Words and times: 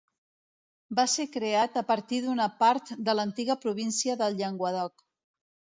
Va 0.99 1.05
ser 1.15 1.25
creat 1.35 1.77
a 1.81 1.83
partir 1.91 2.23
d'una 2.25 2.49
part 2.65 2.93
de 3.11 3.17
l'antiga 3.21 3.61
província 3.67 4.19
del 4.25 4.43
Llenguadoc. 4.43 5.11